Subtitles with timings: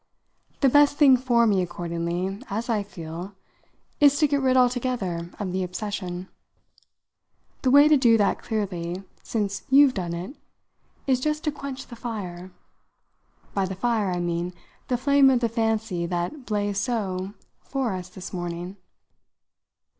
[0.61, 3.35] The best thing for me, accordingly, as I feel,
[3.99, 6.27] is to get rid altogether of the obsession.
[7.61, 10.35] The way to do that, clearly, since you've done it,
[11.05, 12.49] is just to quench the fire.
[13.53, 14.53] By the fire I mean
[14.87, 18.77] the flame of the fancy that blazed so for us this morning.